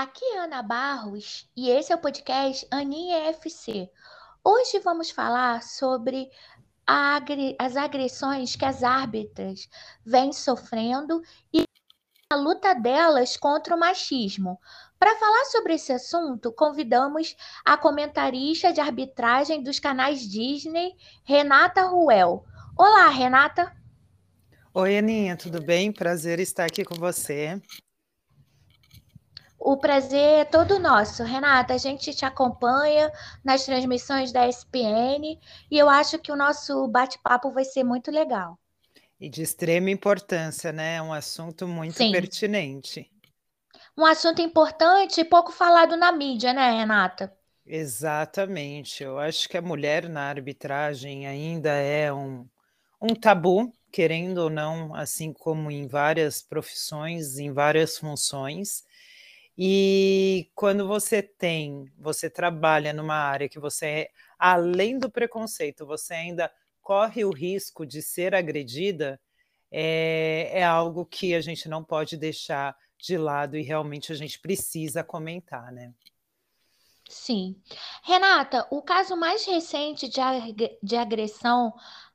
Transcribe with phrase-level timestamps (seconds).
[0.00, 3.90] Aqui é Ana Barros e esse é o podcast Aninha FC.
[4.42, 6.30] Hoje vamos falar sobre
[6.86, 9.68] as agressões que as árbitras
[10.02, 11.20] vêm sofrendo
[11.52, 11.64] e
[12.32, 14.58] a luta delas contra o machismo.
[14.98, 22.46] Para falar sobre esse assunto, convidamos a comentarista de arbitragem dos canais Disney, Renata Ruel.
[22.74, 23.70] Olá, Renata.
[24.72, 25.92] Oi, Aninha, tudo bem?
[25.92, 27.60] Prazer estar aqui com você.
[29.62, 31.22] O prazer é todo nosso.
[31.22, 33.12] Renata, a gente te acompanha
[33.44, 35.38] nas transmissões da SPN
[35.70, 38.58] e eu acho que o nosso bate-papo vai ser muito legal.
[39.20, 40.96] E de extrema importância, né?
[40.96, 42.10] É um assunto muito Sim.
[42.10, 43.12] pertinente.
[43.96, 47.30] Um assunto importante e pouco falado na mídia, né, Renata?
[47.66, 49.04] Exatamente.
[49.04, 52.48] Eu acho que a mulher na arbitragem ainda é um,
[52.98, 58.84] um tabu, querendo ou não, assim como em várias profissões, em várias funções.
[59.56, 66.14] E quando você tem, você trabalha numa área que você, é, além do preconceito, você
[66.14, 69.20] ainda corre o risco de ser agredida,
[69.70, 74.38] é, é algo que a gente não pode deixar de lado e realmente a gente
[74.40, 75.92] precisa comentar, né?
[77.08, 77.60] Sim.
[78.04, 81.72] Renata, o caso mais recente de, ag de agressão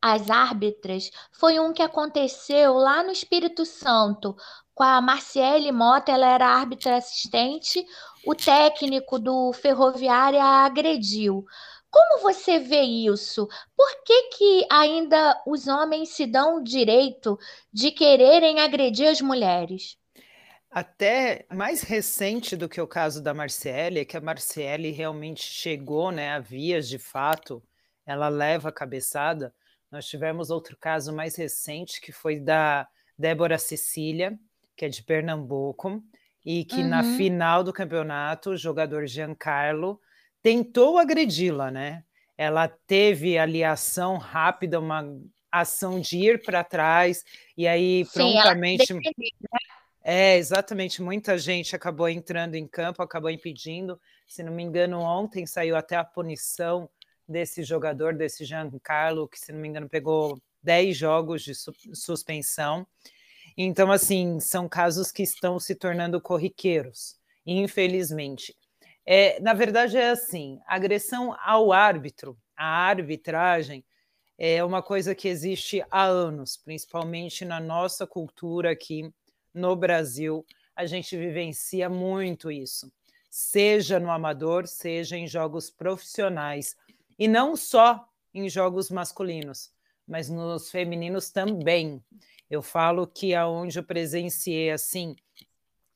[0.00, 4.36] às árbitras foi um que aconteceu lá no Espírito Santo,
[4.74, 7.84] com a Marciele Mota, ela era árbitra assistente,
[8.24, 11.44] o técnico do Ferroviária agrediu.
[11.90, 13.48] Como você vê isso?
[13.76, 17.36] Por que, que ainda os homens se dão o direito
[17.72, 19.98] de quererem agredir as mulheres?
[20.70, 26.12] Até mais recente do que o caso da Marciele, é que a Marciele realmente chegou
[26.12, 27.62] né, a vias de fato,
[28.06, 29.52] ela leva a cabeçada.
[29.90, 32.86] Nós tivemos outro caso mais recente, que foi da
[33.18, 34.38] Débora Cecília,
[34.76, 36.02] que é de Pernambuco,
[36.44, 36.88] e que uhum.
[36.88, 40.00] na final do campeonato o jogador Giancarlo
[40.42, 42.04] tentou agredi-la, né?
[42.36, 45.04] Ela teve ali ação rápida, uma
[45.50, 47.24] ação de ir para trás,
[47.56, 48.94] e aí Sim, prontamente.
[48.94, 49.00] Né?
[50.04, 51.02] É, exatamente.
[51.02, 54.00] Muita gente acabou entrando em campo, acabou impedindo.
[54.26, 56.88] Se não me engano, ontem saiu até a punição
[57.28, 62.86] desse jogador, desse Giancarlo, que, se não me engano, pegou 10 jogos de su suspensão.
[63.56, 68.56] Então, assim, são casos que estão se tornando corriqueiros, infelizmente.
[69.04, 73.84] É, na verdade, é assim: agressão ao árbitro, a arbitragem,
[74.38, 79.12] é uma coisa que existe há anos, principalmente na nossa cultura aqui
[79.52, 80.46] no Brasil.
[80.76, 82.92] A gente vivencia muito isso,
[83.28, 86.76] seja no amador, seja em jogos profissionais,
[87.18, 89.72] e não só em jogos masculinos,
[90.06, 92.02] mas nos femininos também.
[92.48, 95.16] Eu falo que aonde eu presenciei assim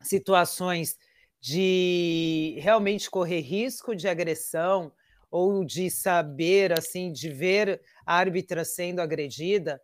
[0.00, 0.98] situações
[1.40, 4.92] de realmente correr risco de agressão
[5.30, 9.80] ou de saber assim de ver a árbitra sendo agredida,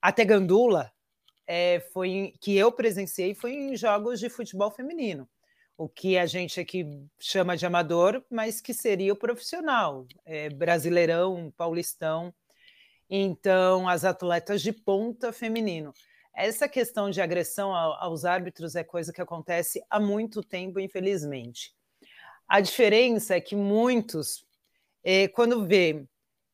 [0.00, 0.92] até gandula
[1.46, 5.28] é, foi que eu presenciei foi em jogos de futebol feminino,
[5.80, 6.84] o que a gente aqui
[7.18, 12.34] chama de amador, mas que seria o profissional, é, brasileirão, paulistão.
[13.08, 15.94] Então, as atletas de ponta feminino.
[16.36, 21.72] Essa questão de agressão aos árbitros é coisa que acontece há muito tempo, infelizmente.
[22.46, 24.44] A diferença é que muitos,
[25.02, 26.04] eh, quando vê,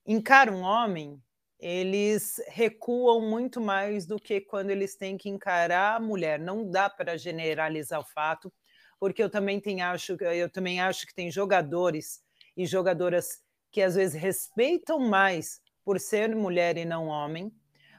[0.06, 1.20] encaram um homem,
[1.58, 6.38] eles recuam muito mais do que quando eles têm que encarar a mulher.
[6.38, 8.52] Não dá para generalizar o fato,
[8.98, 12.22] porque eu também tenho, acho, eu também acho que tem jogadores
[12.56, 17.52] e jogadoras que às vezes respeitam mais por ser mulher e não homem,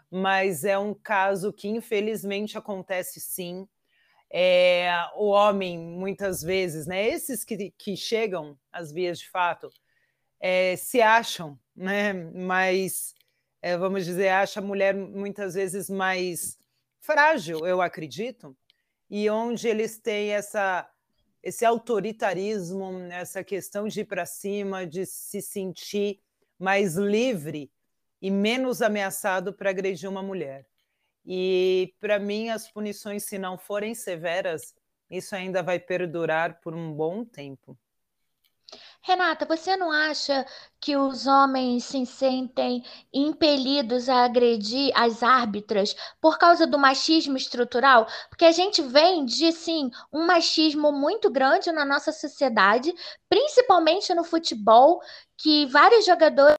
[0.10, 3.68] mas é um caso que infelizmente acontece sim.
[4.30, 9.70] É, o homem, muitas vezes, né, esses que, que chegam às vias de fato,
[10.40, 13.16] é, se acham, né, mas
[13.62, 16.58] é, vamos dizer, acha a mulher muitas vezes mais
[17.00, 18.56] frágil, eu acredito,
[19.10, 20.90] e onde eles têm essa
[21.42, 26.20] esse autoritarismo, essa questão de ir para cima, de se sentir
[26.60, 27.72] mais livre
[28.22, 30.68] e menos ameaçado para agredir uma mulher.
[31.26, 34.74] E para mim, as punições, se não forem severas,
[35.10, 37.78] isso ainda vai perdurar por um bom tempo.
[39.08, 40.46] Renata, você não acha
[40.82, 42.84] que os homens se sentem
[43.14, 48.06] impelidos a agredir as árbitras por causa do machismo estrutural?
[48.28, 52.94] Porque a gente vem de, sim, um machismo muito grande na nossa sociedade,
[53.30, 55.00] principalmente no futebol,
[55.38, 56.58] que vários jogadores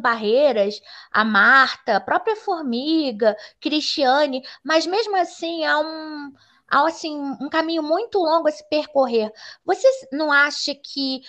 [0.00, 0.80] barreiras,
[1.10, 7.82] a Marta, a própria Formiga, Cristiane, mas mesmo assim há um, há assim um caminho
[7.82, 9.30] muito longo a se percorrer.
[9.64, 11.22] Você não acha que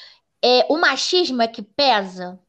[0.43, 2.39] é, o machismo é que pesa?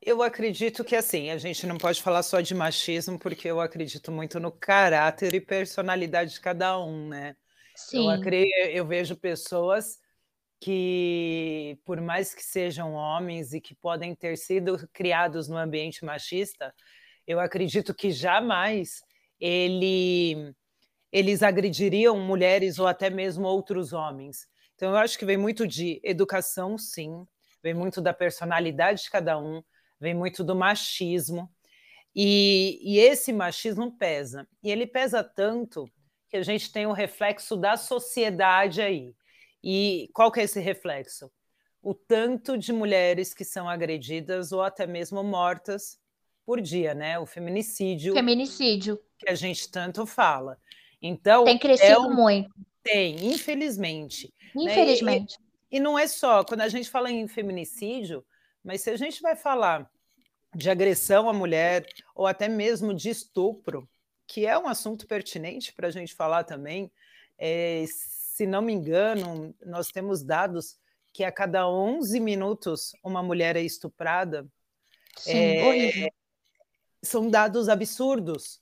[0.00, 4.10] Eu acredito que assim, a gente não pode falar só de machismo, porque eu acredito
[4.10, 7.36] muito no caráter e personalidade de cada um, né?
[7.74, 8.04] Sim.
[8.04, 10.00] Eu, acredito, eu vejo pessoas
[10.60, 16.74] que, por mais que sejam homens e que podem ter sido criados no ambiente machista,
[17.26, 19.02] eu acredito que jamais
[19.40, 20.54] ele,
[21.12, 24.48] eles agrediriam mulheres ou até mesmo outros homens.
[24.74, 27.26] Então, eu acho que vem muito de educação, sim,
[27.62, 29.62] vem muito da personalidade de cada um,
[30.00, 31.50] vem muito do machismo.
[32.14, 34.48] E, e esse machismo pesa.
[34.62, 35.88] E ele pesa tanto
[36.28, 39.14] que a gente tem o um reflexo da sociedade aí.
[39.62, 41.30] E qual que é esse reflexo?
[41.82, 45.98] O tanto de mulheres que são agredidas ou até mesmo mortas
[46.44, 47.18] por dia, né?
[47.18, 48.14] O feminicídio.
[48.14, 48.98] Feminicídio.
[49.18, 50.58] Que a gente tanto fala.
[51.02, 51.44] Então.
[51.44, 52.14] Tem crescido é um...
[52.14, 52.54] muito.
[52.82, 54.32] Tem, infelizmente.
[54.54, 55.38] Infelizmente.
[55.38, 55.46] Né?
[55.70, 58.24] E, e, não é só, quando a gente fala em feminicídio,
[58.62, 59.90] mas se a gente vai falar
[60.54, 63.88] de agressão à mulher, ou até mesmo de estupro,
[64.26, 66.90] que é um assunto pertinente para a gente falar também,
[67.38, 70.78] é, se não me engano, nós temos dados
[71.12, 74.46] que a cada 11 minutos uma mulher é estuprada.
[75.16, 76.12] Sim, é, horrível.
[77.02, 78.61] São dados absurdos.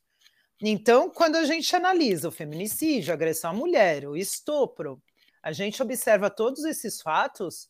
[0.62, 5.02] Então, quando a gente analisa o feminicídio, a agressão à mulher, o estupro,
[5.42, 7.68] a gente observa todos esses fatos,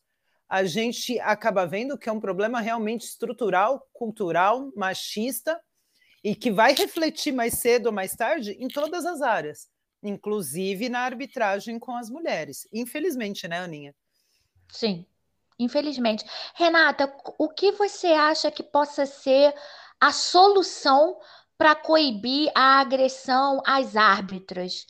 [0.49, 5.61] a gente acaba vendo que é um problema realmente estrutural, cultural, machista
[6.25, 9.69] e que vai refletir mais cedo ou mais tarde em todas as áreas
[10.03, 12.67] inclusive na arbitragem com as mulheres.
[12.73, 13.95] Infelizmente, né, Aninha?
[14.69, 15.05] Sim,
[15.59, 16.25] infelizmente.
[16.55, 19.55] Renata, o que você acha que possa ser
[20.01, 21.19] a solução
[21.61, 24.87] para coibir a agressão às árbitras?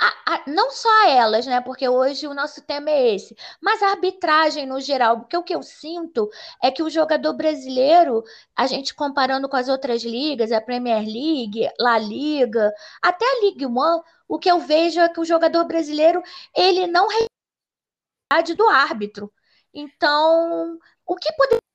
[0.00, 1.60] A, a, não só a elas, né?
[1.60, 5.54] Porque hoje o nosso tema é esse, mas a arbitragem no geral, porque o que
[5.54, 6.28] eu sinto
[6.60, 8.24] é que o jogador brasileiro,
[8.56, 13.66] a gente comparando com as outras ligas, a Premier League, La Liga, até a Ligue
[13.66, 16.20] 1, o que eu vejo é que o jogador brasileiro
[16.52, 17.06] ele não
[18.56, 19.32] do árbitro.
[19.72, 21.67] Então, o que poderia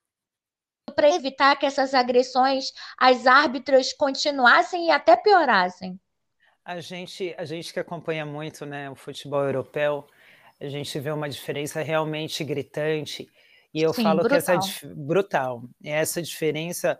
[0.93, 5.99] para evitar que essas agressões às árbitras continuassem e até piorassem?
[6.63, 10.05] A gente, a gente que acompanha muito né, o futebol europeu,
[10.61, 13.29] a gente vê uma diferença realmente gritante.
[13.73, 14.29] E eu Sim, falo brutal.
[14.29, 15.63] que essa brutal.
[15.83, 16.97] Essa diferença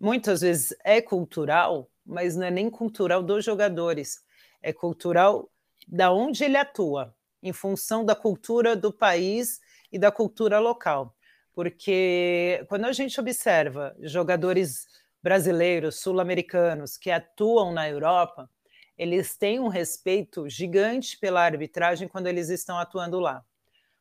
[0.00, 4.22] muitas vezes é cultural, mas não é nem cultural dos jogadores
[4.62, 5.50] é cultural
[5.88, 9.60] da onde ele atua, em função da cultura do país
[9.90, 11.14] e da cultura local.
[11.60, 14.86] Porque quando a gente observa jogadores
[15.22, 18.48] brasileiros, sul-americanos que atuam na Europa,
[18.96, 23.44] eles têm um respeito gigante pela arbitragem quando eles estão atuando lá.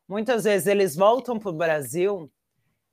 [0.07, 2.31] Muitas vezes eles voltam para o Brasil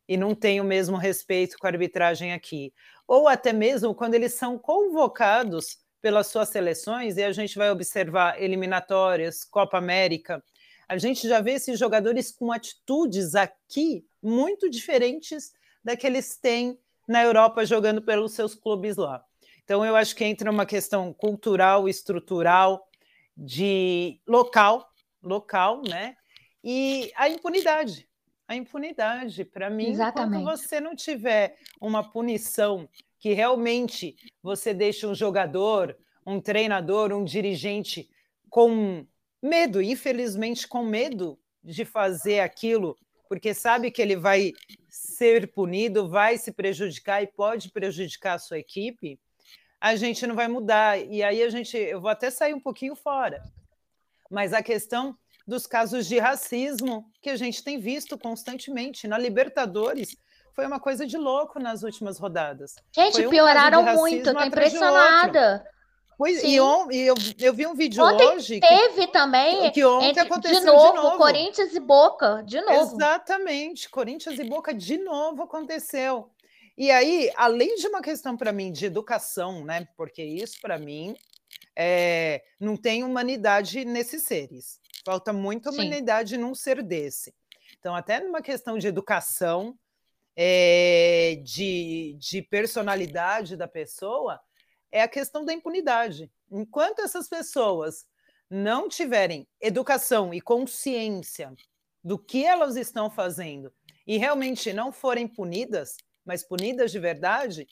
[0.09, 2.75] e não têm o mesmo respeito com a arbitragem aqui.
[3.07, 8.43] Ou até mesmo quando eles são convocados pelas suas seleções, e a gente vai observar
[8.43, 10.43] eliminatórias, Copa América,
[10.89, 15.53] a gente já vê esses jogadores com atitudes aqui muito diferentes
[15.85, 19.25] da que eles têm na Europa jogando pelos seus clubes lá.
[19.63, 22.87] Então eu acho que entra uma questão cultural, estrutural,
[23.37, 24.89] de local,
[25.23, 26.17] local, né?
[26.63, 28.09] E a impunidade.
[28.49, 30.41] A impunidade, para mim, Exatamente.
[30.41, 37.25] enquanto você não tiver uma punição que realmente você deixa um jogador, um treinador, um
[37.25, 38.09] dirigente
[38.49, 39.05] com
[39.43, 42.97] medo, infelizmente com medo de fazer aquilo,
[43.29, 44.53] porque sabe que ele vai
[44.89, 49.19] ser punido, vai se prejudicar e pode prejudicar a sua equipe,
[49.81, 50.99] a gente não vai mudar.
[50.99, 53.43] E aí a gente, eu vou até sair um pouquinho fora.
[54.31, 55.17] Mas a questão
[55.47, 60.17] dos casos de racismo que a gente tem visto constantemente na Libertadores,
[60.53, 62.75] foi uma coisa de louco nas últimas rodadas.
[62.91, 65.65] Gente, um pioraram muito, tô impressionada.
[66.17, 68.61] Pois, e, on, e eu, eu vi um vídeo ontem hoje.
[68.61, 69.71] Teve que, também.
[69.71, 72.97] Que ontem entre, aconteceu de novo, de novo, Corinthians e Boca, de novo.
[72.97, 76.31] Exatamente, Corinthians e Boca de novo aconteceu.
[76.77, 79.87] E aí, além de uma questão para mim de educação, né?
[79.97, 81.15] Porque isso para mim
[81.75, 84.81] é, não tem humanidade nesses seres.
[85.05, 86.41] Falta muita humanidade Sim.
[86.41, 87.35] num ser desse.
[87.79, 89.79] Então, até numa questão de educação,
[90.35, 94.41] é, de, de personalidade da pessoa
[94.97, 96.33] é a questão da impunidade.
[96.51, 98.07] Enquanto essas pessoas
[98.49, 101.55] não tiverem educação e consciência
[102.03, 103.71] do que elas estão fazendo
[104.07, 107.67] e realmente não forem punidas, mas punidas de verdade,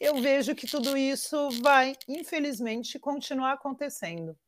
[0.00, 4.38] eu vejo que tudo isso vai, infelizmente, continuar acontecendo.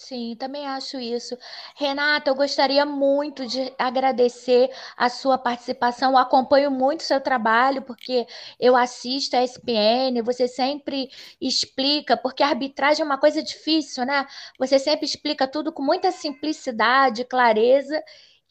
[0.00, 1.36] Sim, também acho isso.
[1.74, 6.12] Renata, eu gostaria muito de agradecer a sua participação.
[6.12, 8.24] Eu acompanho muito o seu trabalho, porque
[8.60, 14.24] eu assisto a ESPN, você sempre explica, porque a arbitragem é uma coisa difícil, né?
[14.58, 18.00] Você sempre explica tudo com muita simplicidade, clareza.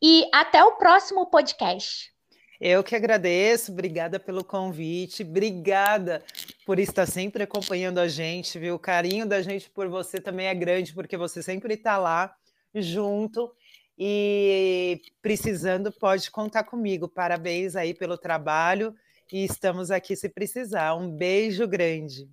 [0.02, 2.14] E até o próximo podcast.
[2.60, 6.24] Eu que agradeço, obrigada pelo convite, obrigada
[6.66, 8.76] por estar sempre acompanhando a gente, viu?
[8.76, 12.36] O carinho da gente por você também é grande, porque você sempre está lá
[12.74, 13.54] junto
[13.98, 17.08] e precisando, pode contar comigo.
[17.08, 18.96] Parabéns aí pelo trabalho
[19.32, 20.96] e estamos aqui se precisar.
[20.96, 22.30] Um beijo grande.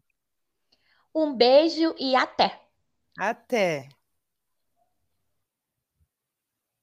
[1.15, 2.61] Um beijo e até.
[3.19, 3.89] Até.